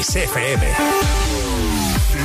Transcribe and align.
Kiss 0.00 0.16
FM. 0.16 0.66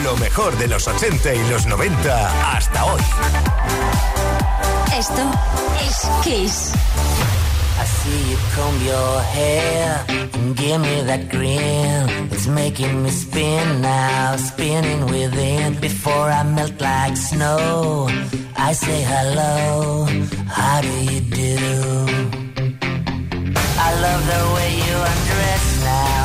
Lo 0.05 0.15
mejor 0.15 0.57
de 0.57 0.69
los 0.69 0.87
80 0.87 1.33
y 1.33 1.49
los 1.49 1.65
90 1.65 2.55
hasta 2.55 2.85
hoy. 2.85 3.01
Esto 4.97 5.21
es 5.85 6.07
Kiss. 6.23 6.71
I 7.77 7.85
see 7.85 8.31
you 8.31 8.37
comb 8.55 8.81
your 8.81 9.21
hair 9.23 10.05
and 10.35 10.55
give 10.55 10.79
me 10.79 11.01
that 11.01 11.27
grin. 11.29 12.07
It's 12.31 12.47
making 12.47 13.03
me 13.03 13.09
spin 13.09 13.81
now, 13.81 14.37
spinning 14.37 15.05
within. 15.07 15.77
Before 15.81 16.31
I 16.31 16.43
melt 16.43 16.79
like 16.79 17.17
snow, 17.17 18.07
I 18.55 18.71
say 18.71 19.01
hello. 19.03 20.07
How 20.47 20.79
do 20.79 20.93
you 21.11 21.19
do? 21.19 22.25
I 23.77 23.93
love 24.01 24.21
the 24.33 24.43
way 24.55 24.71
you 24.87 24.95
undress 25.11 25.83
now, 25.83 26.24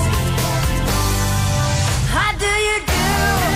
How 2.13 2.33
do 2.37 2.45
you 2.45 2.77
do? 2.85 3.50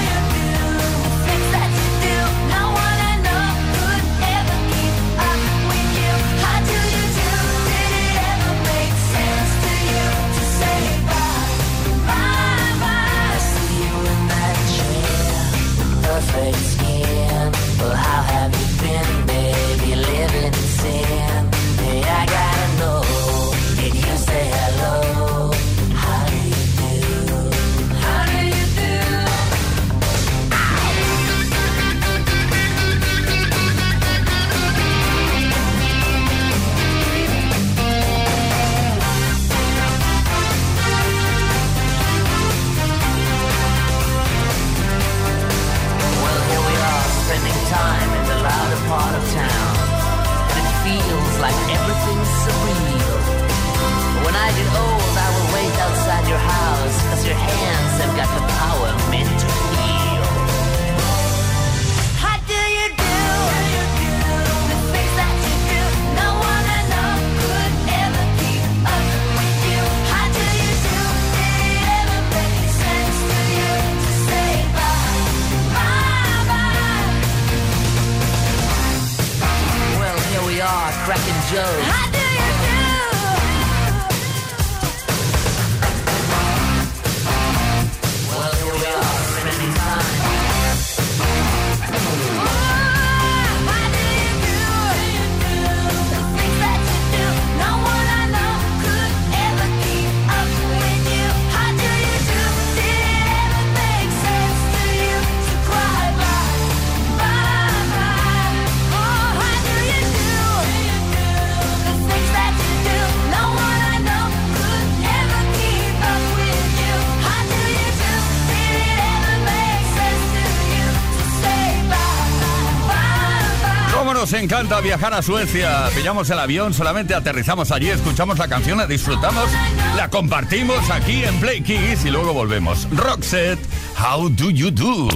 Nos 124.25 124.33
encanta 124.33 124.81
viajar 124.81 125.13
a 125.13 125.21
Suecia? 125.21 125.87
Pillamos 125.93 126.27
el 126.31 126.39
avión, 126.39 126.73
solamente 126.73 127.13
aterrizamos 127.13 127.69
allí, 127.69 127.91
escuchamos 127.91 128.39
la 128.39 128.47
canción, 128.47 128.79
la 128.79 128.87
disfrutamos, 128.87 129.47
la 129.95 130.09
compartimos 130.09 130.89
aquí 130.89 131.23
en 131.23 131.39
Play 131.39 131.61
Kiss 131.61 132.05
y 132.05 132.09
luego 132.09 132.33
volvemos. 132.33 132.87
Roxette, 132.89 133.59
How 133.99 134.27
Do 134.29 134.49
You 134.49 134.71
Do? 134.71 135.09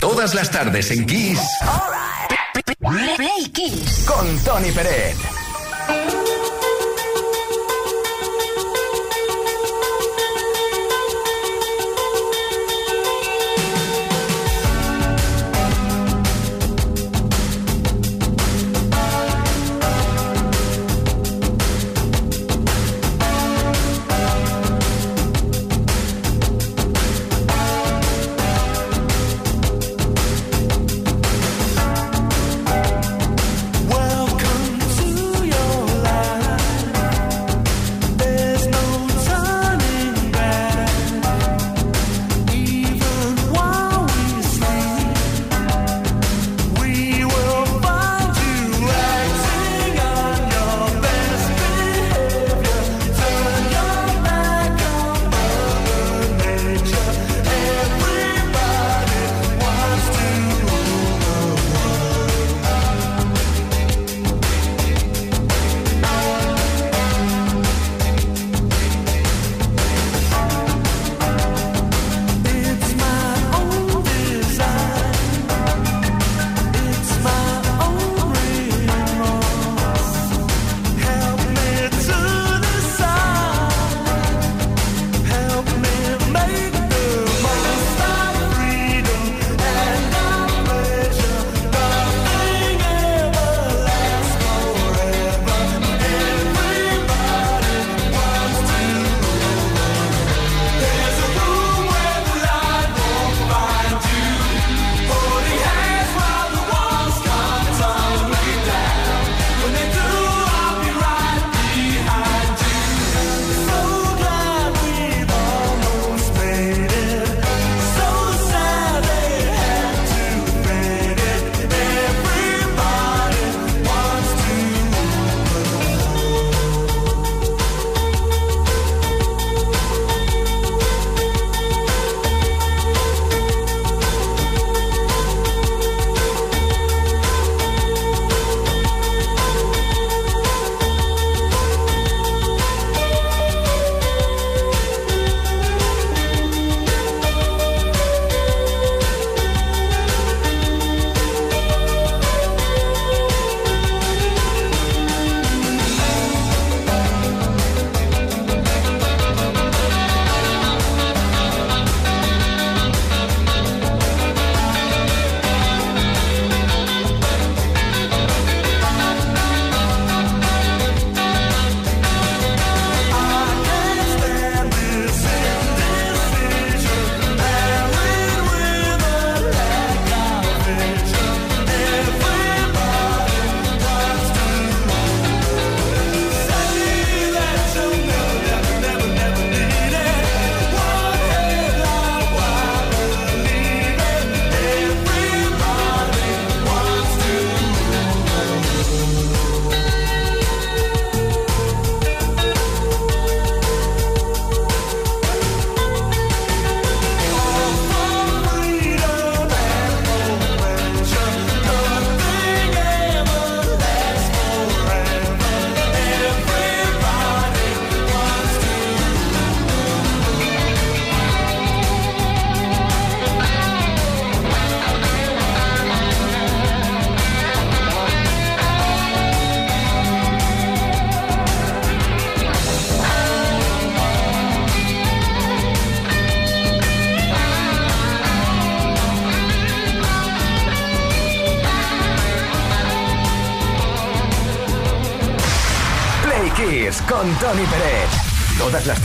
Todas 0.00 0.34
las 0.34 0.50
tardes 0.50 0.90
en 0.92 1.04
Kiss 1.04 1.40
Play 2.80 3.50
Kiss. 3.52 4.06
con 4.06 4.38
Tony 4.44 4.70
Peret. 4.72 6.37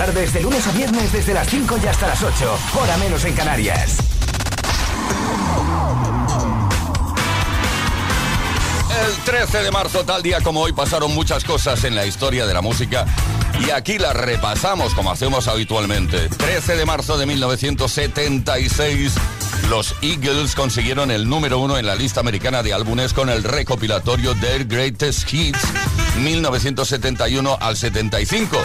Tardes, 0.06 0.34
de 0.34 0.42
lunes 0.42 0.68
a 0.68 0.72
viernes, 0.74 1.14
desde 1.14 1.34
las 1.34 1.48
5 1.48 1.78
y 1.82 1.88
hasta 1.88 2.08
las 2.08 2.22
8, 2.22 2.60
hora 2.82 2.98
menos 2.98 3.24
en 3.24 3.34
Canarias. 3.36 4.00
El 9.08 9.16
13 9.24 9.64
de 9.64 9.72
marzo, 9.72 10.04
tal 10.04 10.22
día 10.22 10.42
como 10.42 10.60
hoy, 10.60 10.74
pasaron 10.74 11.14
muchas 11.16 11.46
cosas 11.46 11.86
en 11.86 11.96
la 11.96 12.06
historia 12.06 12.46
de 12.46 12.54
la 12.54 12.62
música 12.62 13.06
y 13.66 13.70
aquí 13.70 13.98
las 13.98 14.14
repasamos 14.14 14.94
como 14.94 15.10
hacemos 15.10 15.48
habitualmente. 15.48 16.28
13 16.28 16.76
de 16.76 16.86
marzo 16.86 17.18
de 17.18 17.26
1976, 17.26 19.14
los 19.70 19.96
Eagles 20.02 20.54
consiguieron 20.54 21.12
el 21.12 21.30
número 21.30 21.60
uno 21.60 21.78
en 21.78 21.86
la 21.86 21.96
lista 21.96 22.20
americana 22.20 22.62
de 22.62 22.74
álbumes 22.74 23.14
con 23.14 23.30
el 23.30 23.42
recopilatorio 23.42 24.36
Their 24.36 24.66
Greatest 24.66 25.34
Hits 25.34 25.62
1971 26.18 27.58
al 27.62 27.78
75. 27.78 28.58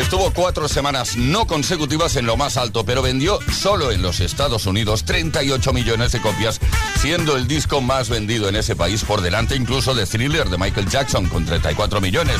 Estuvo 0.00 0.32
cuatro 0.32 0.66
semanas 0.66 1.18
no 1.18 1.46
consecutivas 1.46 2.16
en 2.16 2.24
lo 2.24 2.38
más 2.38 2.56
alto, 2.56 2.84
pero 2.86 3.02
vendió 3.02 3.38
solo 3.52 3.92
en 3.92 4.00
los 4.00 4.20
Estados 4.20 4.64
Unidos 4.64 5.04
38 5.04 5.74
millones 5.74 6.12
de 6.12 6.22
copias, 6.22 6.58
siendo 6.98 7.36
el 7.36 7.46
disco 7.46 7.82
más 7.82 8.08
vendido 8.08 8.48
en 8.48 8.56
ese 8.56 8.74
país 8.74 9.04
por 9.04 9.20
delante 9.20 9.54
incluso 9.54 9.94
de 9.94 10.06
Thriller 10.06 10.48
de 10.48 10.56
Michael 10.56 10.88
Jackson 10.88 11.28
con 11.28 11.44
34 11.44 12.00
millones. 12.00 12.36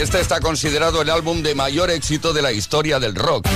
Este 0.00 0.18
está 0.18 0.40
considerado 0.40 1.02
el 1.02 1.10
álbum 1.10 1.42
de 1.42 1.54
mayor 1.54 1.90
éxito 1.90 2.32
de 2.32 2.40
la 2.40 2.52
historia 2.52 2.98
del 2.98 3.14
rock. 3.14 3.46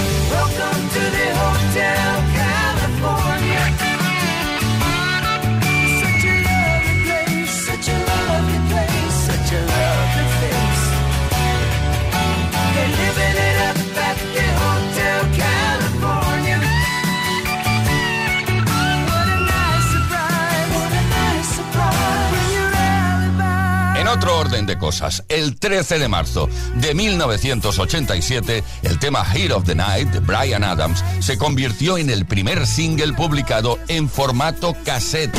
De 24.53 24.77
cosas, 24.77 25.25
el 25.29 25.59
13 25.59 25.99
de 25.99 26.09
marzo 26.09 26.49
de 26.77 26.95
1987, 26.95 28.63
el 28.83 28.99
tema 28.99 29.25
Heat 29.25 29.51
of 29.51 29.65
the 29.65 29.75
Night 29.75 30.11
de 30.11 30.21
Brian 30.21 30.63
Adams 30.63 31.03
se 31.21 31.39
convirtió 31.39 31.97
en 31.97 32.11
el 32.11 32.27
primer 32.27 32.67
single 32.67 33.15
publicado 33.15 33.79
en 33.89 34.11
formato 34.11 34.77
cassette. 34.85 35.35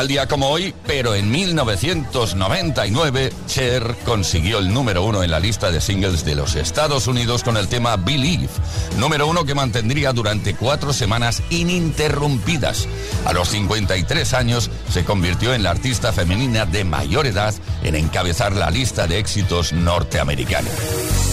Tal 0.00 0.08
día 0.08 0.26
como 0.26 0.48
hoy, 0.48 0.74
pero 0.86 1.14
en 1.14 1.30
1999, 1.30 3.30
Cher 3.46 3.94
consiguió 4.06 4.58
el 4.58 4.72
número 4.72 5.04
uno 5.04 5.22
en 5.22 5.30
la 5.30 5.38
lista 5.38 5.70
de 5.70 5.82
singles 5.82 6.24
de 6.24 6.34
los 6.34 6.54
Estados 6.54 7.06
Unidos 7.06 7.44
con 7.44 7.58
el 7.58 7.68
tema 7.68 7.98
Believe, 7.98 8.48
número 8.96 9.26
uno 9.26 9.44
que 9.44 9.54
mantendría 9.54 10.14
durante 10.14 10.54
cuatro 10.54 10.94
semanas 10.94 11.42
ininterrumpidas. 11.50 12.88
A 13.26 13.34
los 13.34 13.50
53 13.50 14.32
años 14.32 14.70
se 14.90 15.04
convirtió 15.04 15.52
en 15.52 15.64
la 15.64 15.72
artista 15.72 16.14
femenina 16.14 16.64
de 16.64 16.84
mayor 16.84 17.26
edad 17.26 17.54
en 17.82 17.94
encabezar 17.94 18.56
la 18.56 18.70
lista 18.70 19.06
de 19.06 19.18
éxitos 19.18 19.74
norteamericanos. 19.74 21.29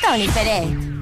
Tony 0.00 0.28
Pérez. 0.28 1.01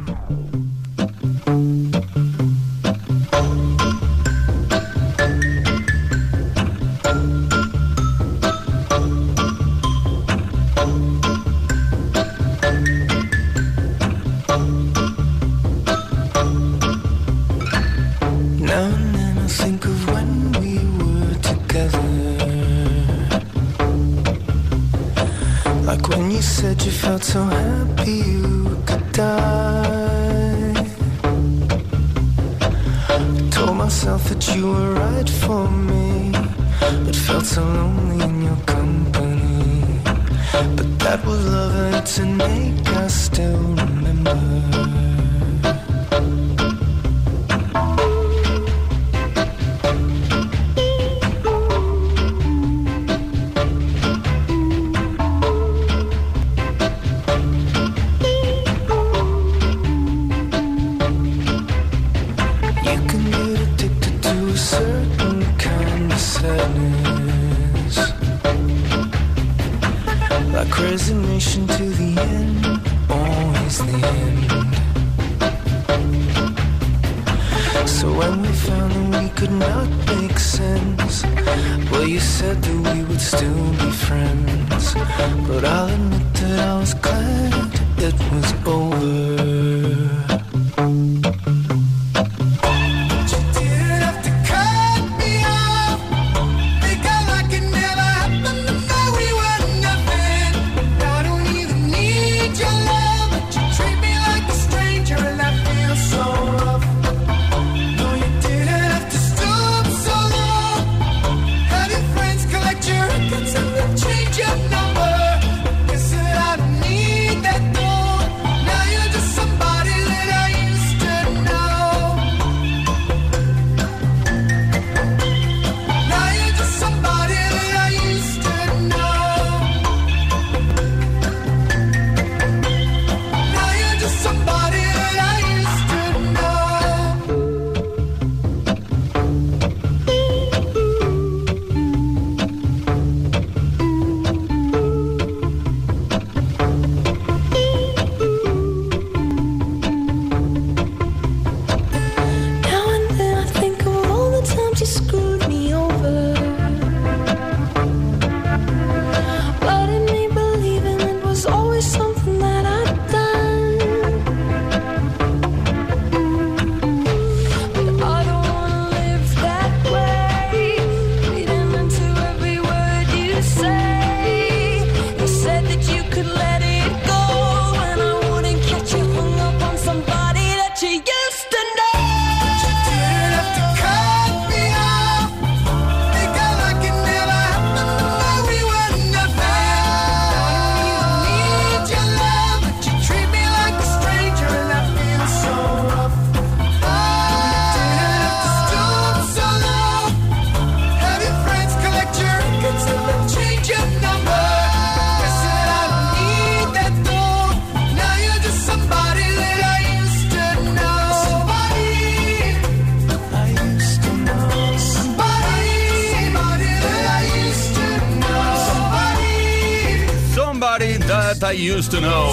Used 221.60 221.90
to 221.90 222.00
Know. 222.00 222.30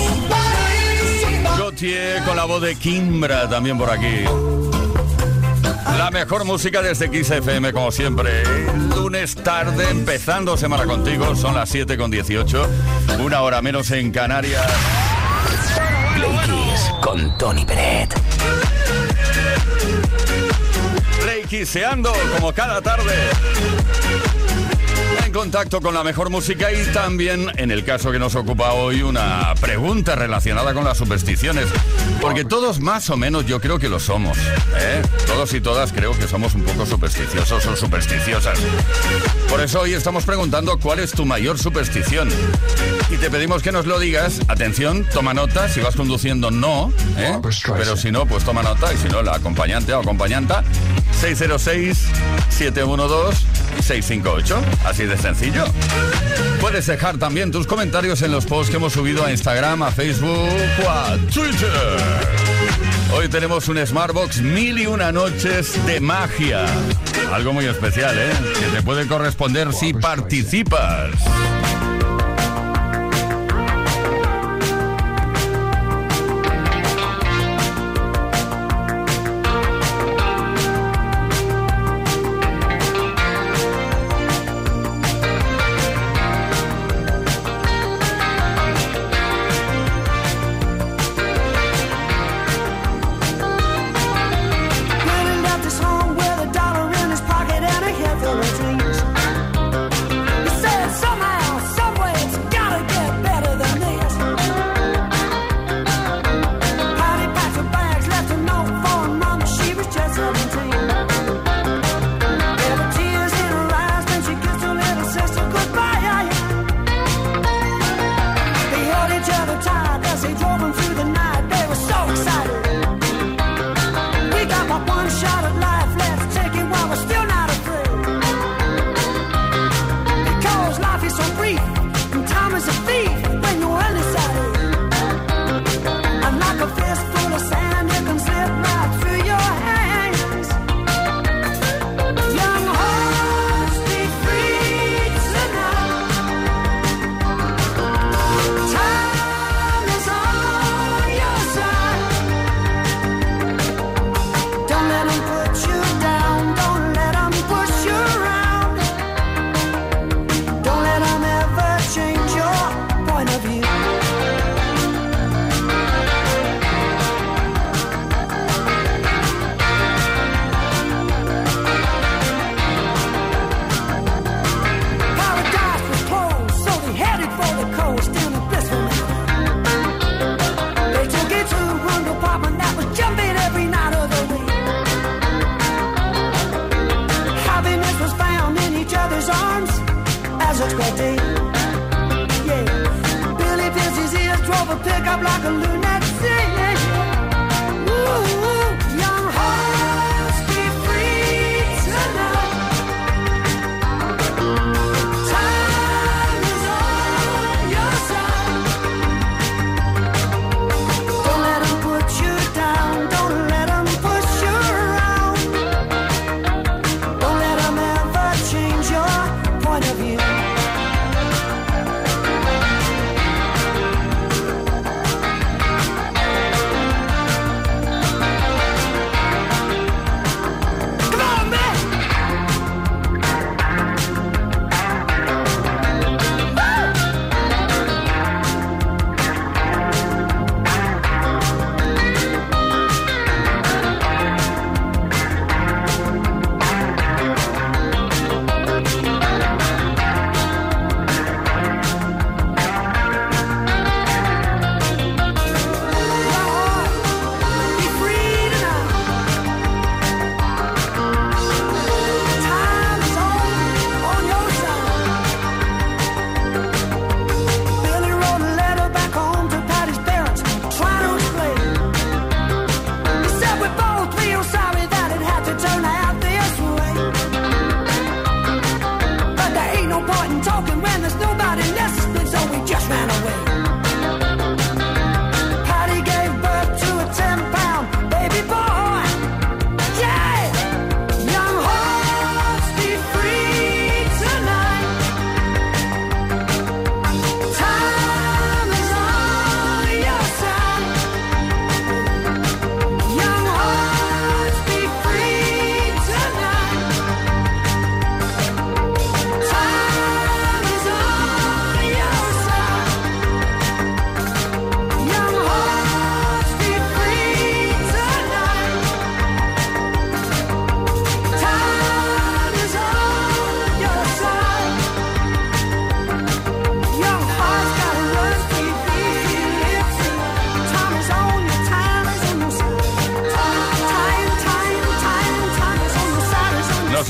Gautier 1.57 2.23
con 2.23 2.37
la 2.37 2.45
voz 2.45 2.61
de 2.61 2.75
Kimbra 2.75 3.49
también 3.49 3.77
por 3.77 3.89
aquí. 3.89 4.23
La 5.97 6.09
mejor 6.11 6.45
música 6.45 6.81
desde 6.81 7.07
XFM, 7.07 7.73
como 7.73 7.91
siempre. 7.91 8.43
Lunes 8.95 9.35
tarde, 9.35 9.89
empezando 9.89 10.55
semana 10.55 10.85
contigo. 10.85 11.35
Son 11.35 11.55
las 11.55 11.67
7 11.67 11.97
con 11.97 12.09
18. 12.09 12.69
Una 13.19 13.41
hora 13.41 13.61
menos 13.61 13.91
en 13.91 14.11
Canarias. 14.11 14.65
Play 16.15 16.37
Kiss 16.45 16.91
con 17.01 17.37
Tony 17.37 17.65
Peret. 17.65 18.13
Play 21.21 21.43
Kisseando, 21.43 22.13
como 22.37 22.53
cada 22.53 22.81
tarde 22.81 23.13
en 25.27 25.33
contacto 25.33 25.81
con 25.81 25.93
la 25.93 26.05
mejor 26.05 26.29
música 26.29 26.71
y 26.71 26.85
también, 26.93 27.51
en 27.57 27.69
el 27.69 27.83
caso 27.83 28.13
que 28.13 28.19
nos 28.19 28.35
ocupa 28.35 28.71
hoy, 28.71 29.01
una 29.01 29.53
pregunta 29.59 30.15
relacionada 30.15 30.73
con 30.73 30.85
las 30.85 30.97
supersticiones. 30.97 31.67
Porque 32.21 32.45
todos 32.45 32.79
más 32.79 33.09
o 33.09 33.17
menos 33.17 33.45
yo 33.45 33.59
creo 33.59 33.77
que 33.77 33.89
lo 33.89 33.99
somos. 33.99 34.37
¿eh? 34.37 35.01
Todos 35.25 35.53
y 35.53 35.59
todas 35.59 35.91
creo 35.91 36.17
que 36.17 36.29
somos 36.29 36.55
un 36.55 36.63
poco 36.63 36.85
supersticiosos 36.85 37.65
o 37.65 37.75
supersticiosas. 37.75 38.57
Por 39.49 39.59
eso 39.59 39.81
hoy 39.81 39.95
estamos 39.95 40.23
preguntando 40.23 40.79
cuál 40.79 40.99
es 40.99 41.11
tu 41.11 41.25
mayor 41.25 41.59
superstición. 41.59 42.29
Y 43.09 43.17
te 43.17 43.29
pedimos 43.29 43.61
que 43.61 43.73
nos 43.73 43.85
lo 43.85 43.99
digas. 43.99 44.39
Atención, 44.47 45.05
toma 45.13 45.33
nota. 45.33 45.67
Si 45.67 45.81
vas 45.81 45.97
conduciendo, 45.97 46.51
no. 46.51 46.93
¿eh? 47.17 47.37
Pero 47.75 47.97
si 47.97 48.11
no, 48.11 48.25
pues 48.25 48.45
toma 48.45 48.63
nota. 48.63 48.93
Y 48.93 48.97
si 48.97 49.09
no, 49.09 49.21
la 49.21 49.35
acompañante 49.35 49.93
o 49.93 49.99
acompañanta. 49.99 50.63
606 51.19 52.07
712 52.49 53.66
658. 53.81 54.61
Así 54.85 55.05
de 55.05 55.17
sencillo. 55.17 55.65
Puedes 56.61 56.87
dejar 56.87 57.17
también 57.17 57.51
tus 57.51 57.67
comentarios 57.67 58.21
en 58.21 58.31
los 58.31 58.45
posts 58.45 58.71
que 58.71 58.77
hemos 58.77 58.93
subido 58.93 59.25
a 59.25 59.31
Instagram, 59.31 59.83
a 59.83 59.91
Facebook 59.91 60.49
o 60.85 60.89
a 60.89 61.17
Twitter. 61.33 61.97
Hoy 63.13 63.29
tenemos 63.29 63.67
un 63.69 63.85
Smartbox 63.85 64.41
mil 64.41 64.79
y 64.79 64.85
una 64.85 65.11
noches 65.11 65.85
de 65.85 65.99
magia. 65.99 66.65
Algo 67.31 67.53
muy 67.53 67.65
especial, 67.65 68.17
¿eh? 68.17 68.31
Que 68.59 68.77
te 68.77 68.81
puede 68.81 69.07
corresponder 69.07 69.73
si 69.73 69.93
participas. 69.93 71.11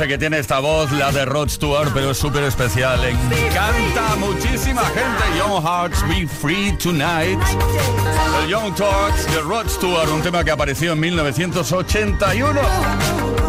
Que 0.07 0.17
tiene 0.17 0.39
esta 0.39 0.59
voz, 0.59 0.91
la 0.91 1.11
de 1.11 1.25
Rod 1.25 1.49
Stewart, 1.49 1.91
pero 1.93 2.11
es 2.11 2.17
súper 2.17 2.43
especial. 2.43 3.03
Encanta 3.03 4.15
muchísima 4.17 4.83
gente. 4.83 5.37
Young 5.37 5.61
Hearts 5.63 6.07
Be 6.07 6.27
Free 6.27 6.71
Tonight. 6.77 7.39
El 8.41 8.49
Young 8.49 8.73
Talks 8.75 9.31
de 9.33 9.41
Rod 9.41 9.67
Stewart, 9.67 10.09
un 10.09 10.21
tema 10.21 10.43
que 10.43 10.51
apareció 10.51 10.93
en 10.93 10.99
1981. 10.99 12.61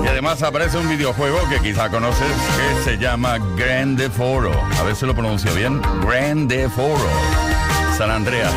Y 0.02 0.06
además 0.06 0.42
aparece 0.42 0.78
un 0.78 0.88
videojuego 0.88 1.38
que 1.48 1.60
quizá 1.60 1.90
conoces 1.90 2.32
que 2.56 2.84
se 2.84 2.98
llama 2.98 3.38
Grande 3.56 4.10
Foro. 4.10 4.52
A 4.80 4.82
ver 4.82 4.96
si 4.96 5.06
lo 5.06 5.14
pronuncio 5.14 5.54
bien. 5.54 5.80
Grande 6.02 6.68
Foro. 6.68 7.08
San 7.96 8.10
Andreas. 8.10 8.54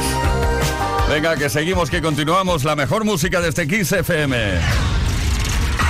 Venga, 1.09 1.35
que 1.35 1.49
seguimos, 1.49 1.89
que 1.89 2.01
continuamos 2.01 2.63
la 2.63 2.75
mejor 2.75 3.03
música 3.05 3.41
de 3.41 3.49
este 3.49 3.67
Kiss 3.67 3.91
FM. 3.91 5.00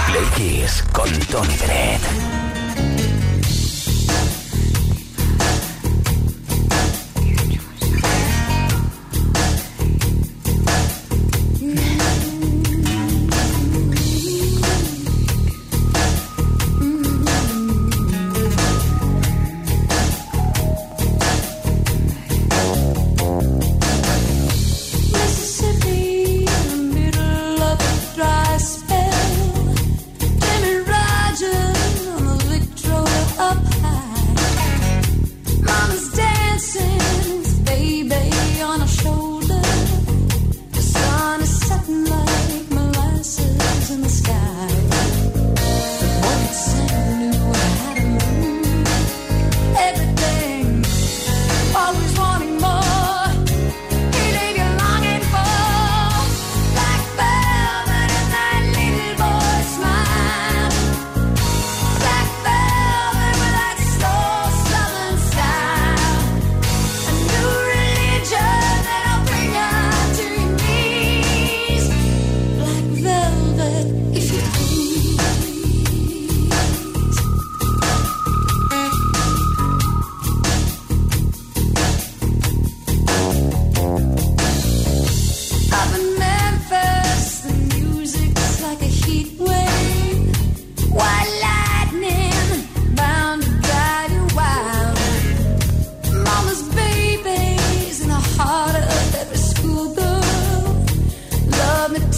Play 0.05 0.65
con 0.91 1.09
Tony 1.27 1.57
Bennett. 1.57 2.40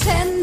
send 0.04 0.43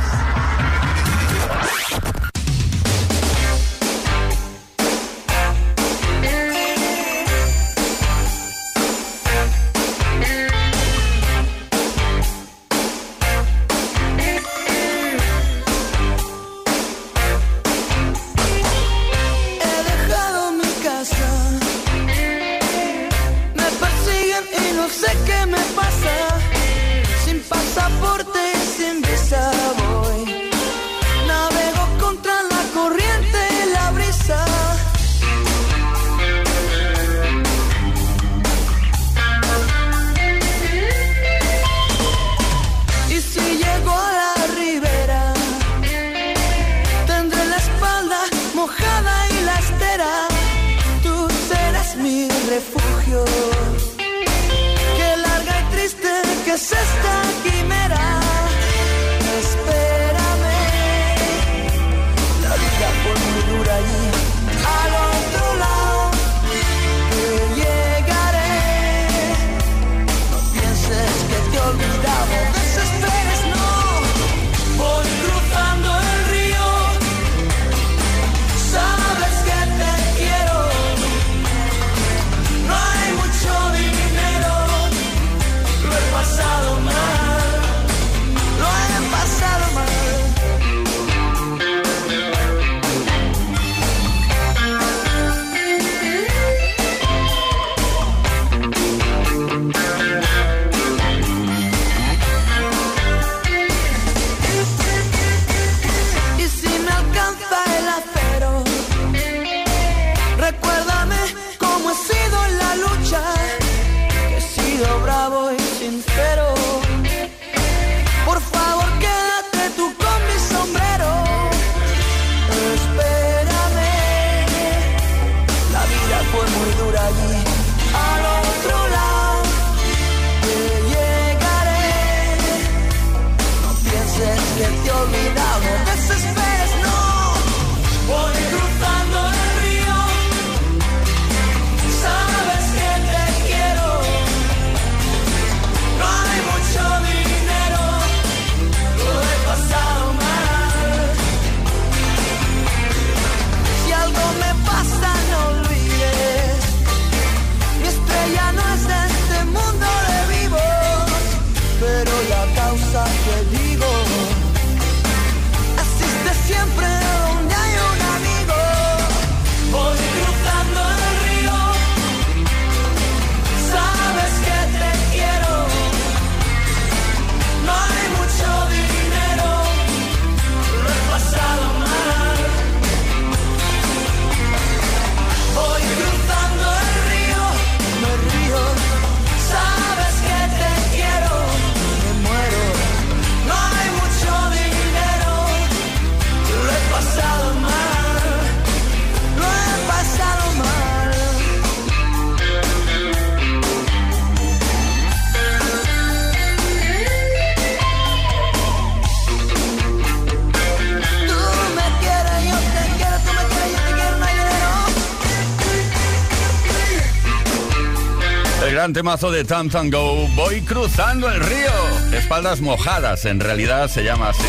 Gran 218.91 218.93
temazo 218.93 219.31
de 219.31 219.45
Tam 219.45 219.69
Go. 219.89 220.27
Voy 220.35 220.61
cruzando 220.61 221.29
el 221.29 221.39
río. 221.39 221.71
Espaldas 222.13 222.59
mojadas, 222.61 223.25
en 223.25 223.39
realidad 223.39 223.89
se 223.89 224.03
llama 224.03 224.29
así. 224.29 224.41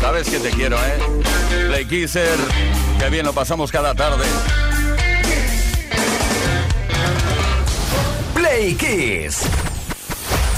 Sabes 0.00 0.28
que 0.28 0.38
te 0.38 0.50
quiero, 0.50 0.76
¿eh? 0.76 1.68
Play 1.68 1.84
Kisser, 1.86 2.38
que 2.98 3.08
bien 3.08 3.24
lo 3.24 3.32
pasamos 3.32 3.70
cada 3.70 3.94
tarde. 3.94 4.24
Play 8.34 8.74
Kiss. 8.74 9.42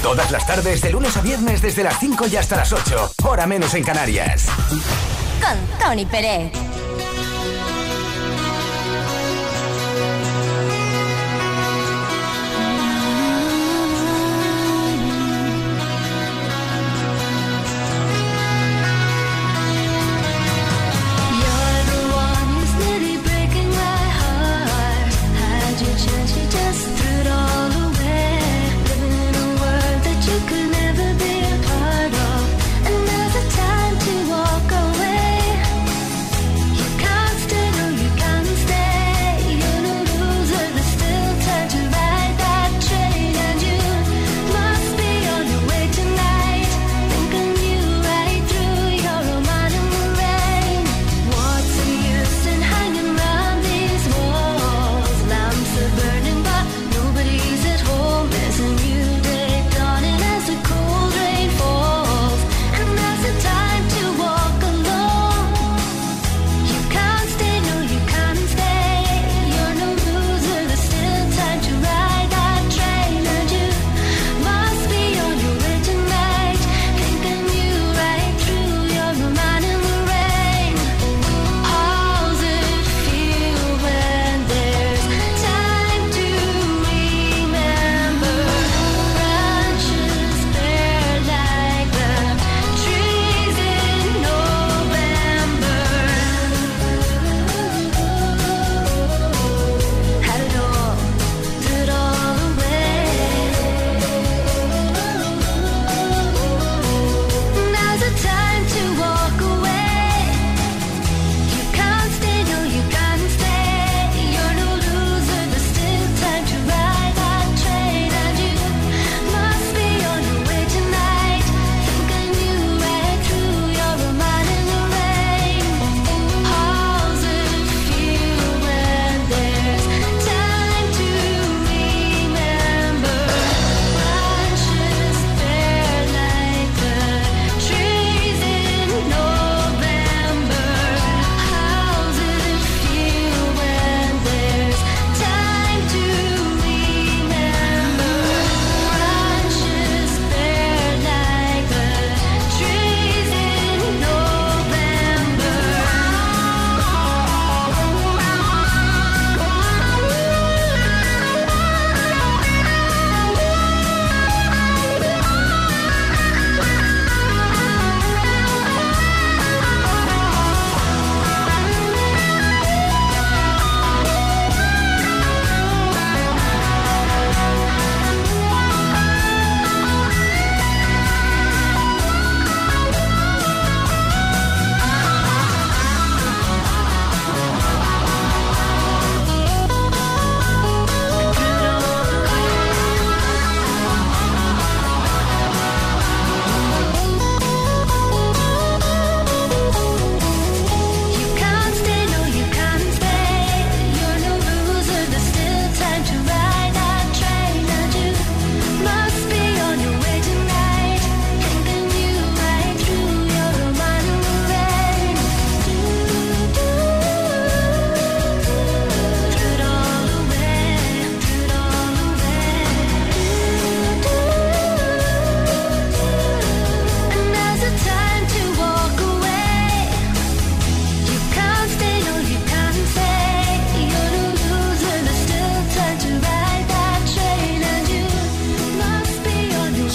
Todas 0.02 0.30
las 0.30 0.46
tardes, 0.46 0.80
de 0.80 0.90
lunes 0.90 1.16
a 1.16 1.20
viernes, 1.20 1.62
desde 1.62 1.84
las 1.84 2.00
5 2.00 2.26
y 2.26 2.36
hasta 2.36 2.56
las 2.56 2.72
8. 2.72 3.12
Hora 3.24 3.46
menos 3.46 3.74
en 3.74 3.84
Canarias. 3.84 4.46
Con 5.40 5.78
Tony 5.78 6.06
Pérez. 6.06 6.71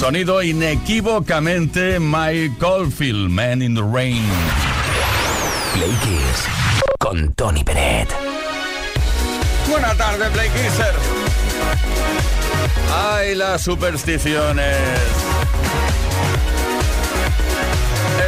Sonido 0.07 0.41
inequívocamente 0.41 1.99
Mike 1.99 2.55
Caulfield, 2.59 3.29
Man 3.29 3.61
in 3.61 3.75
the 3.75 3.83
Rain. 3.83 4.23
Play 5.73 5.91
Kiss 6.01 6.45
con 6.97 7.33
Tony 7.33 7.61
Peret. 7.65 8.07
Buenas 9.69 9.97
tardes, 9.97 10.29
Play 10.29 10.49
Kisser. 10.51 10.95
Ay, 12.95 13.35
las 13.35 13.61
supersticiones. 13.61 14.77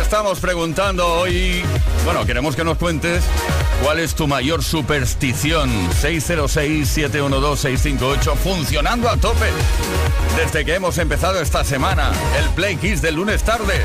Estamos 0.02 0.42
preguntando 0.42 1.08
hoy, 1.08 1.64
bueno, 2.04 2.26
queremos 2.26 2.58
que 2.58 2.66
nos 2.66 2.78
cuentes 2.78 3.24
cuál 3.84 4.00
es 4.00 4.16
tu 4.16 4.28
mayor 4.28 4.64
superstición. 4.64 5.70
606-712-658, 6.02 8.36
funcionando 8.36 9.08
a 9.10 9.18
tope 9.18 9.52
desde 10.36 10.66
que 10.66 10.74
hemos 10.76 10.98
empezado 10.98 11.40
esta 11.42 11.64
semana, 11.64 12.12
el 12.38 12.50
Play 12.52 12.76
Kiss 12.78 13.02
del 13.02 13.16
lunes 13.16 13.44
tarde. 13.44 13.84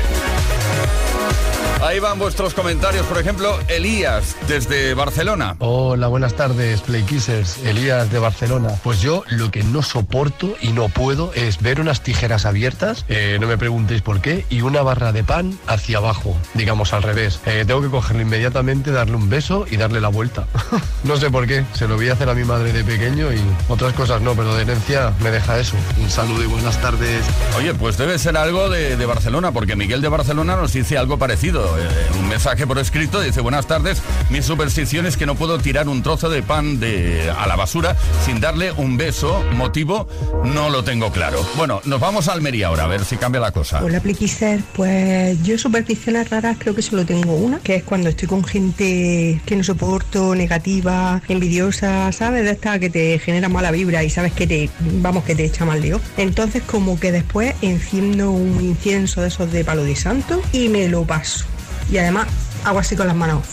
Ahí 1.81 1.99
van 1.99 2.17
vuestros 2.17 2.53
comentarios, 2.53 3.05
por 3.05 3.19
ejemplo, 3.19 3.59
Elías 3.67 4.35
desde 4.47 4.93
Barcelona. 4.93 5.55
Hola, 5.59 6.07
buenas 6.07 6.33
tardes, 6.33 6.81
Playkissers. 6.81 7.59
Elías 7.63 8.11
de 8.11 8.17
Barcelona. 8.17 8.69
Pues 8.83 9.01
yo 9.01 9.23
lo 9.29 9.51
que 9.51 9.63
no 9.63 9.83
soporto 9.83 10.55
y 10.61 10.69
no 10.69 10.89
puedo 10.89 11.31
es 11.33 11.61
ver 11.61 11.81
unas 11.81 12.01
tijeras 12.01 12.45
abiertas, 12.45 13.05
eh, 13.07 13.37
no 13.39 13.47
me 13.47 13.57
preguntéis 13.57 14.01
por 14.01 14.21
qué, 14.21 14.45
y 14.49 14.61
una 14.61 14.81
barra 14.81 15.11
de 15.11 15.23
pan 15.23 15.57
hacia 15.67 15.97
abajo, 15.97 16.35
digamos 16.53 16.93
al 16.93 17.03
revés. 17.03 17.39
Eh, 17.45 17.65
tengo 17.67 17.81
que 17.81 17.89
cogerlo 17.89 18.21
inmediatamente, 18.21 18.91
darle 18.91 19.15
un 19.15 19.29
beso 19.29 19.65
y 19.69 19.77
darle 19.77 20.01
la 20.01 20.09
vuelta. 20.09 20.47
no 21.03 21.17
sé 21.17 21.29
por 21.29 21.45
qué, 21.45 21.65
se 21.73 21.87
lo 21.87 21.97
voy 21.97 22.09
a 22.09 22.13
hacer 22.13 22.29
a 22.29 22.33
mi 22.33 22.45
madre 22.45 22.71
de 22.73 22.83
pequeño 22.83 23.31
y 23.31 23.41
otras 23.67 23.93
cosas 23.93 24.21
no, 24.21 24.33
pero 24.33 24.55
de 24.55 24.63
herencia 24.63 25.13
me 25.21 25.29
deja 25.29 25.59
eso. 25.59 25.75
Un 25.99 26.09
saludo 26.09 26.41
y 26.43 26.47
buenas 26.47 26.81
tardes. 26.81 27.23
Oye, 27.57 27.73
pues 27.75 27.97
debe 27.97 28.17
ser 28.17 28.37
algo 28.37 28.69
de, 28.69 28.97
de 28.97 29.05
Barcelona, 29.05 29.51
porque 29.51 29.75
Miguel 29.75 30.01
de 30.01 30.07
Barcelona 30.07 30.55
nos 30.55 30.73
dice 30.73 30.97
algo 30.97 31.19
parecido. 31.19 31.64
Eh, 31.65 32.19
un 32.19 32.27
mensaje 32.27 32.67
por 32.67 32.77
escrito 32.77 33.19
dice, 33.19 33.41
buenas 33.41 33.67
tardes, 33.67 34.01
mi 34.29 34.41
superstición 34.41 35.05
es 35.05 35.17
que 35.17 35.25
no 35.25 35.35
puedo 35.35 35.57
tirar 35.57 35.89
un 35.89 36.03
trozo 36.03 36.29
de 36.29 36.43
pan 36.43 36.79
de, 36.79 37.31
a 37.35 37.47
la 37.47 37.55
basura 37.55 37.95
sin 38.25 38.39
darle 38.39 38.71
un 38.71 38.97
beso. 38.97 39.43
Motivo, 39.53 40.07
no 40.43 40.69
lo 40.69 40.83
tengo 40.83 41.11
claro. 41.11 41.45
Bueno, 41.57 41.81
nos 41.85 41.99
vamos 41.99 42.27
a 42.27 42.33
Almería 42.33 42.67
ahora, 42.67 42.83
a 42.83 42.87
ver 42.87 43.03
si 43.03 43.17
cambia 43.17 43.41
la 43.41 43.51
cosa. 43.51 43.83
Hola, 43.83 43.99
Pliquiser. 43.99 44.61
Pues 44.73 45.41
yo 45.43 45.57
supersticiones 45.57 46.29
raras 46.29 46.57
creo 46.59 46.75
que 46.75 46.81
solo 46.81 47.05
tengo 47.05 47.35
una, 47.35 47.59
que 47.59 47.75
es 47.75 47.83
cuando 47.83 48.09
estoy 48.09 48.27
con 48.27 48.43
gente 48.43 49.41
que 49.45 49.55
no 49.55 49.63
soporto, 49.63 50.35
negativa, 50.35 51.21
envidiosa, 51.27 52.11
¿sabes? 52.11 52.43
De 52.43 52.51
esta 52.51 52.79
que 52.79 52.89
te 52.89 53.19
genera 53.19 53.49
mala 53.49 53.71
vibra 53.71 54.03
y 54.03 54.09
sabes 54.09 54.33
que 54.33 54.45
te, 54.47 54.69
vamos, 55.01 55.23
que 55.23 55.35
te 55.35 55.45
echa 55.45 55.65
mal 55.65 55.81
lío. 55.81 55.99
Entonces 56.17 56.63
como 56.63 56.99
que 56.99 57.11
después 57.11 57.55
enciendo 57.61 58.31
un 58.31 58.61
incienso 58.61 59.21
de 59.21 59.29
esos 59.29 59.51
de 59.51 59.63
palo 59.63 59.83
de 59.83 59.95
santo 59.95 60.41
y 60.51 60.69
me 60.69 60.87
lo 60.87 61.03
paso. 61.03 61.45
Y 61.91 61.97
además 61.97 62.27
hago 62.63 62.79
así 62.79 62.95
con 62.95 63.07
las 63.07 63.15
manos. 63.15 63.43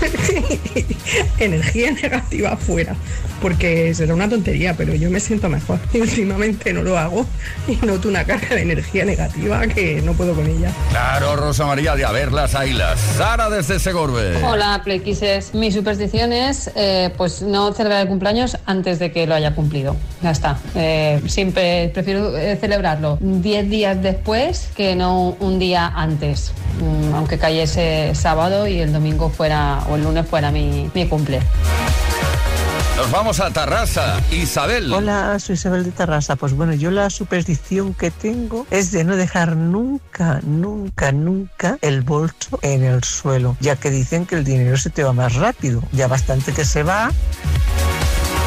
Energía 1.38 1.90
negativa 1.92 2.52
afuera. 2.52 2.94
Porque 3.40 3.94
será 3.94 4.14
una 4.14 4.28
tontería, 4.28 4.74
pero 4.74 4.94
yo 4.94 5.10
me 5.10 5.20
siento 5.20 5.48
mejor. 5.48 5.78
Y 5.92 6.00
últimamente 6.00 6.72
no 6.72 6.82
lo 6.82 6.98
hago 6.98 7.26
y 7.68 7.76
noto 7.86 8.08
una 8.08 8.24
carga 8.24 8.54
de 8.54 8.62
energía 8.62 9.04
negativa 9.04 9.66
que 9.66 10.02
no 10.02 10.12
puedo 10.12 10.34
con 10.34 10.46
ella. 10.46 10.70
Claro, 10.90 11.36
Rosa 11.36 11.66
María, 11.66 11.94
de 11.94 12.04
a 12.04 12.12
ver 12.12 12.32
las 12.32 12.54
ailas. 12.54 12.98
Sara 13.16 13.50
desde 13.50 13.78
Segorbe. 13.78 14.42
Hola, 14.44 14.80
Playquises. 14.84 15.54
Mi 15.54 15.70
superstición 15.72 16.32
es 16.32 16.70
eh, 16.74 17.10
pues 17.16 17.42
no 17.42 17.72
celebrar 17.72 18.02
el 18.02 18.08
cumpleaños 18.08 18.58
antes 18.66 18.98
de 18.98 19.12
que 19.12 19.26
lo 19.26 19.34
haya 19.34 19.54
cumplido. 19.54 19.96
Ya 20.22 20.30
está. 20.30 20.58
Eh, 20.74 21.20
siempre 21.26 21.90
prefiero 21.92 22.36
eh, 22.36 22.56
celebrarlo 22.56 23.18
10 23.20 23.70
días 23.70 24.02
después 24.02 24.68
que 24.74 24.96
no 24.96 25.36
un 25.40 25.58
día 25.58 25.92
antes. 25.94 26.52
Mm, 26.80 27.14
aunque 27.14 27.38
cayese 27.38 28.14
sábado 28.14 28.66
y 28.66 28.80
el 28.80 28.92
domingo 28.92 29.30
fuera 29.30 29.82
o 29.88 29.96
el 29.96 30.02
lunes 30.02 30.26
fuera 30.26 30.50
mi, 30.50 30.90
mi 30.94 31.06
cumple. 31.06 31.40
Nos 32.96 33.10
vamos 33.10 33.40
a 33.40 33.50
Tarrasa. 33.50 34.22
Isabel. 34.32 34.90
Hola, 34.90 35.38
soy 35.38 35.56
Isabel 35.56 35.84
de 35.84 35.92
Tarrasa. 35.92 36.36
Pues 36.36 36.54
bueno, 36.54 36.72
yo 36.72 36.90
la 36.90 37.10
superstición 37.10 37.92
que 37.92 38.10
tengo 38.10 38.66
es 38.70 38.90
de 38.90 39.04
no 39.04 39.16
dejar 39.16 39.54
nunca, 39.54 40.40
nunca, 40.42 41.12
nunca 41.12 41.76
el 41.82 42.00
bolso 42.00 42.58
en 42.62 42.84
el 42.84 43.04
suelo, 43.04 43.54
ya 43.60 43.76
que 43.76 43.90
dicen 43.90 44.24
que 44.24 44.36
el 44.36 44.44
dinero 44.44 44.78
se 44.78 44.88
te 44.88 45.04
va 45.04 45.12
más 45.12 45.34
rápido. 45.34 45.82
Ya 45.92 46.08
bastante 46.08 46.52
que 46.52 46.64
se 46.64 46.84
va. 46.84 47.12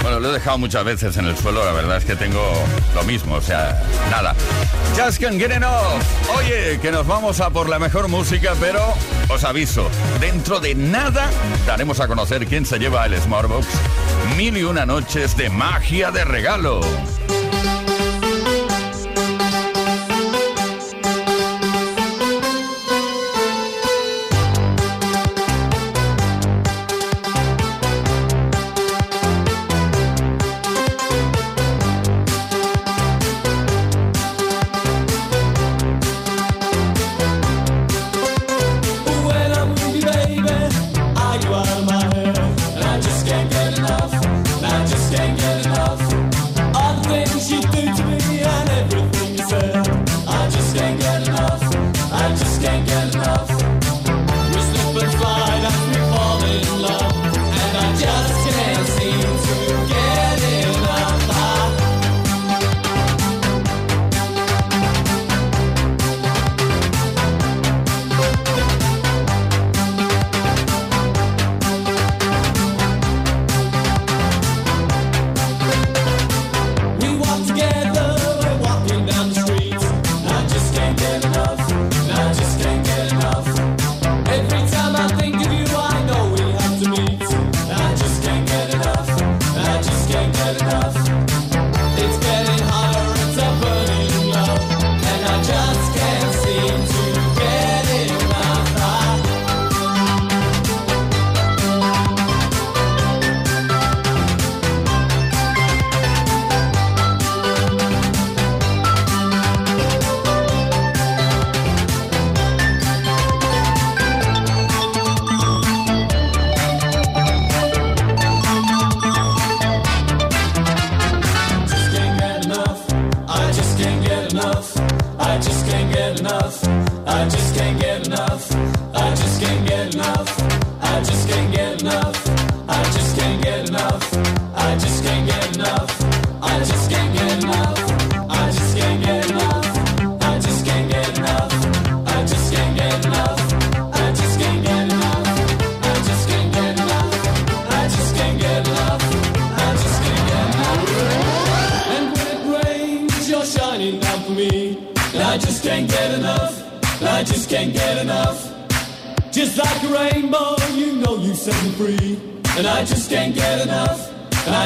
Bueno, 0.09 0.21
lo 0.21 0.29
he 0.31 0.33
dejado 0.39 0.57
muchas 0.57 0.83
veces 0.83 1.17
en 1.17 1.27
el 1.27 1.37
suelo, 1.37 1.63
la 1.63 1.71
verdad 1.71 1.97
es 1.97 2.03
que 2.03 2.15
tengo 2.15 2.41
lo 2.95 3.03
mismo, 3.03 3.35
o 3.35 3.41
sea, 3.41 3.79
nada. 4.09 4.33
Just 4.97 5.21
can't. 5.21 5.39
Oye, 6.35 6.79
que 6.81 6.91
nos 6.91 7.05
vamos 7.05 7.39
a 7.41 7.51
por 7.51 7.69
la 7.69 7.77
mejor 7.77 8.07
música, 8.07 8.53
pero 8.59 8.81
os 9.27 9.43
aviso, 9.43 9.87
dentro 10.19 10.59
de 10.59 10.73
nada 10.73 11.29
daremos 11.67 11.99
a 11.99 12.07
conocer 12.07 12.47
quién 12.47 12.65
se 12.65 12.79
lleva 12.79 13.05
el 13.05 13.21
Smartbox. 13.21 13.67
Mil 14.35 14.57
y 14.57 14.63
una 14.63 14.83
noches 14.83 15.37
de 15.37 15.51
magia 15.51 16.09
de 16.09 16.25
regalo. 16.25 16.81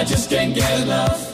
I 0.03 0.05
just 0.05 0.29
can't 0.29 0.53
get 0.53 0.81
enough. 0.81 1.32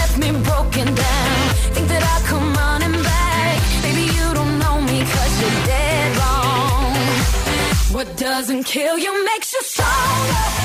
left 0.00 0.16
me 0.18 0.30
broken 0.50 0.86
down. 1.04 1.36
Think 1.74 1.86
that 1.92 2.02
I'll 2.12 2.24
come 2.32 2.48
running 2.62 2.96
back. 3.10 3.58
Baby, 3.84 4.04
you 4.16 4.26
don't 4.38 4.56
know 4.62 4.76
me 4.90 4.98
cause 5.14 5.32
you're 5.40 5.60
dead 5.72 6.08
wrong. 6.18 6.92
What 7.96 8.08
doesn't 8.16 8.64
kill 8.64 8.96
you 9.04 9.12
makes 9.30 9.52
you 9.54 9.62
stronger. 9.62 10.59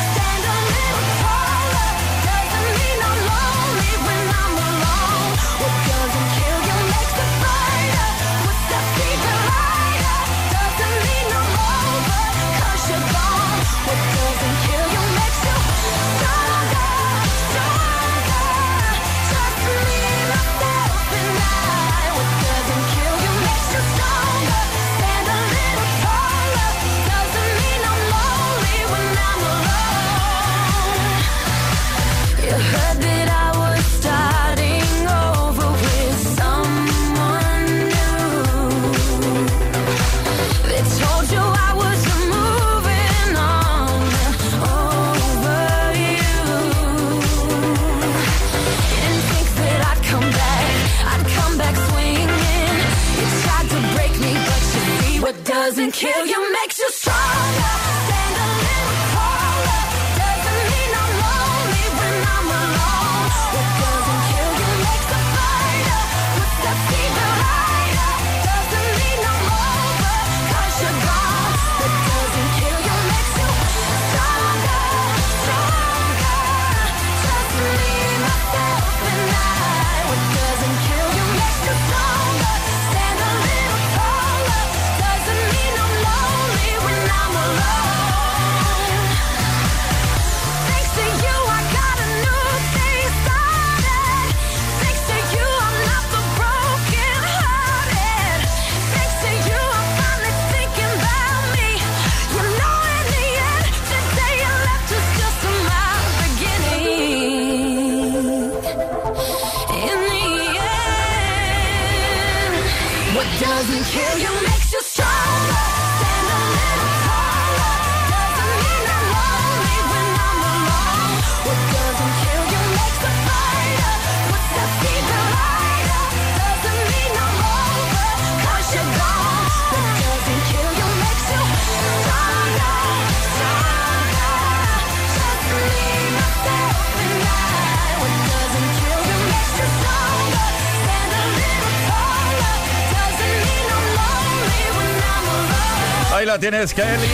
es 146.61 146.73
Kelly 146.73 147.07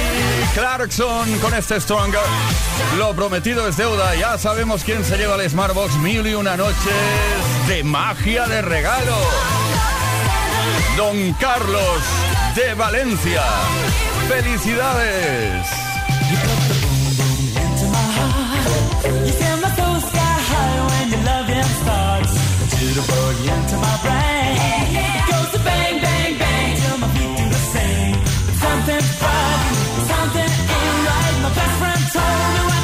Clarkson 0.53 1.39
con 1.39 1.53
este 1.53 1.79
Stronger. 1.79 2.19
Lo 2.97 3.13
prometido 3.13 3.67
es 3.67 3.77
deuda. 3.77 4.15
Ya 4.15 4.37
sabemos 4.37 4.83
quién 4.83 5.03
se 5.03 5.17
lleva 5.17 5.35
el 5.35 5.49
Smartbox 5.49 5.95
Mil 5.97 6.25
y 6.27 6.33
una 6.33 6.57
noches 6.57 6.77
de 7.67 7.83
magia 7.83 8.47
de 8.47 8.61
regalo. 8.61 9.15
Don 10.97 11.33
Carlos 11.33 12.01
de 12.55 12.73
Valencia. 12.73 13.43
¡Felicidades! 14.27 15.67
Something 30.11 30.51
ain't 30.77 30.97
right. 31.07 31.35
My 31.43 31.51
best 31.55 31.75
friend 31.79 32.01
told 32.13 32.75
me. 32.75 32.80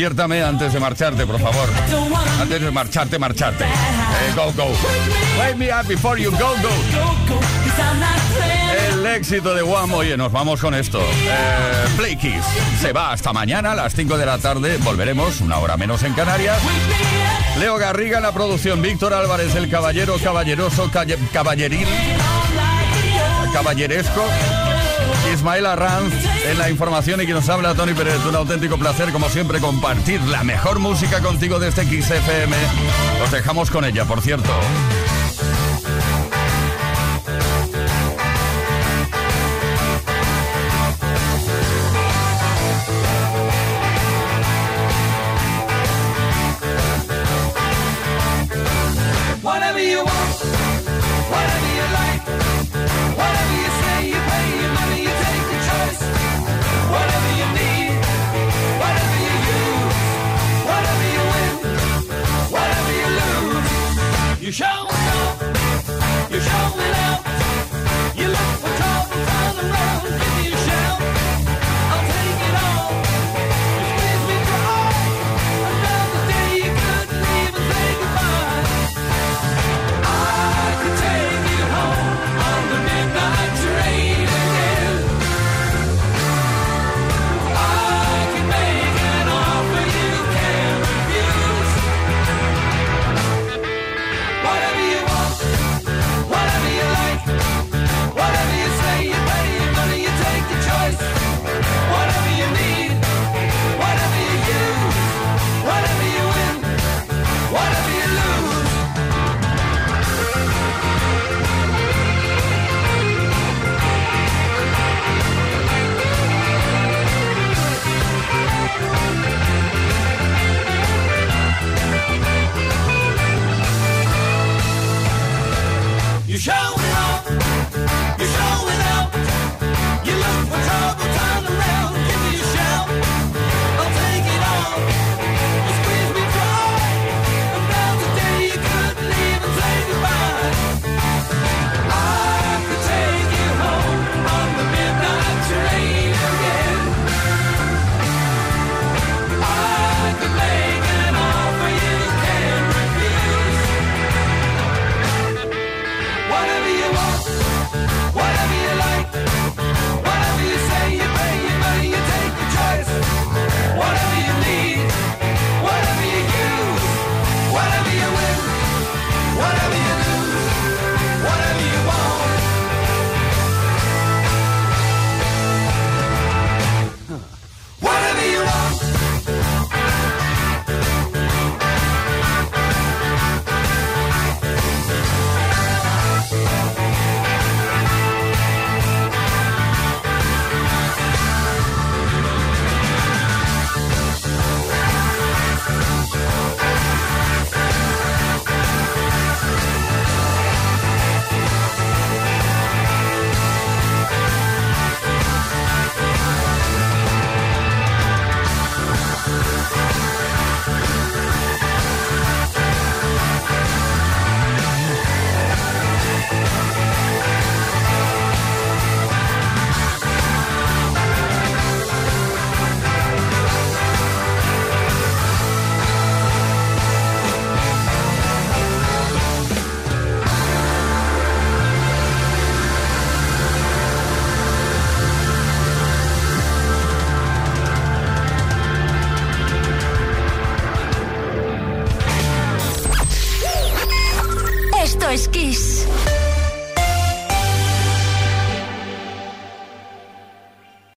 despiértame 0.00 0.42
antes 0.42 0.72
de 0.72 0.80
marcharte, 0.80 1.26
por 1.26 1.38
favor. 1.38 1.68
Antes 2.40 2.62
de 2.62 2.70
marcharte, 2.70 3.18
marcharte. 3.18 3.64
Eh, 3.64 4.32
go, 4.34 4.50
go. 4.56 4.72
Wake 5.38 5.56
me 5.56 5.70
up 5.70 5.86
before 5.86 6.18
you 6.18 6.30
go, 6.30 6.38
go. 6.38 7.40
El 8.94 9.04
éxito 9.04 9.54
de 9.54 9.62
Wham. 9.62 9.92
Oye, 9.92 10.16
nos 10.16 10.32
vamos 10.32 10.58
con 10.58 10.74
esto. 10.74 11.02
Eh, 11.02 12.16
Se 12.80 12.94
va 12.94 13.12
hasta 13.12 13.34
mañana 13.34 13.72
a 13.72 13.74
las 13.74 13.94
5 13.94 14.16
de 14.16 14.24
la 14.24 14.38
tarde. 14.38 14.78
Volveremos, 14.78 15.42
una 15.42 15.58
hora 15.58 15.76
menos 15.76 16.02
en 16.02 16.14
Canarias. 16.14 16.58
Leo 17.58 17.76
Garriga 17.76 18.16
en 18.16 18.22
la 18.22 18.32
producción. 18.32 18.80
Víctor 18.80 19.12
Álvarez, 19.12 19.54
el 19.54 19.68
caballero 19.68 20.16
caballeroso, 20.16 20.90
calle, 20.90 21.18
caballeril. 21.30 21.86
Caballeresco 23.52 24.24
Ismael 25.32 25.66
Arranz 25.66 26.12
en 26.44 26.58
la 26.58 26.70
información 26.70 27.20
y 27.20 27.26
que 27.26 27.32
nos 27.32 27.48
habla 27.48 27.74
Tony 27.74 27.94
Pérez. 27.94 28.24
Un 28.26 28.34
auténtico 28.36 28.78
placer, 28.78 29.12
como 29.12 29.28
siempre, 29.28 29.60
compartir 29.60 30.20
la 30.22 30.42
mejor 30.44 30.78
música 30.78 31.20
contigo 31.20 31.58
desde 31.58 31.84
XFM. 31.84 32.56
Este 32.56 33.22
Os 33.22 33.30
dejamos 33.30 33.70
con 33.70 33.84
ella, 33.84 34.04
por 34.04 34.20
cierto. 34.20 34.50